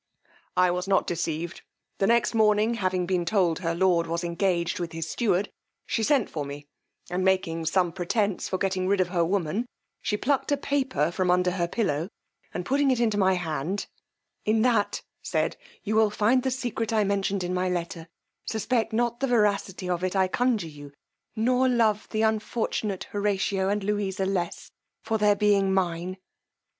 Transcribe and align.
I 0.57 0.71
was 0.71 0.87
not 0.87 1.05
deceived; 1.05 1.61
the 1.99 2.07
next 2.07 2.33
morning 2.33 2.73
having 2.73 3.05
been 3.05 3.23
told 3.23 3.59
her 3.59 3.75
lord 3.75 4.07
was 4.07 4.23
engaged 4.23 4.79
with 4.79 4.93
his 4.93 5.07
steward, 5.07 5.51
she 5.85 6.01
sent 6.01 6.27
for 6.27 6.43
me, 6.43 6.65
and 7.11 7.23
making 7.23 7.67
some 7.67 7.91
pretence 7.93 8.49
for 8.49 8.57
getting 8.57 8.87
rid 8.87 8.99
of 8.99 9.09
her 9.09 9.23
woman, 9.23 9.67
she 10.01 10.17
plucked 10.17 10.51
a 10.51 10.57
paper 10.57 11.11
from 11.11 11.29
under 11.29 11.51
her 11.51 11.67
pillow, 11.67 12.09
and 12.51 12.65
putting 12.65 12.89
it 12.89 12.99
into 12.99 13.15
my 13.19 13.33
hand, 13.35 13.85
in 14.43 14.63
that, 14.63 15.03
said, 15.21 15.55
you 15.83 15.95
will 15.95 16.09
find 16.09 16.41
the 16.41 16.49
secret 16.49 16.91
I 16.91 17.03
mentioned 17.03 17.43
in 17.43 17.53
my 17.53 17.69
letter; 17.69 18.07
suspect 18.47 18.93
not 18.93 19.19
the 19.19 19.27
veracity 19.27 19.87
of 19.87 20.03
it, 20.03 20.15
I 20.15 20.27
conjure 20.27 20.67
you, 20.67 20.93
nor 21.35 21.69
love 21.69 22.07
the 22.09 22.23
unfortunate 22.23 23.03
Horatio 23.11 23.69
and 23.69 23.83
Louisa 23.83 24.25
less 24.25 24.71
for 25.03 25.19
their 25.19 25.35
being 25.35 25.71
mine. 25.71 26.17